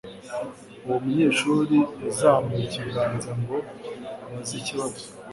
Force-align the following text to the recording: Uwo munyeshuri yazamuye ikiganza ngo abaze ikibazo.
Uwo 0.85 0.97
munyeshuri 1.03 1.77
yazamuye 2.03 2.63
ikiganza 2.65 3.31
ngo 3.41 3.57
abaze 4.25 4.53
ikibazo. 4.61 5.03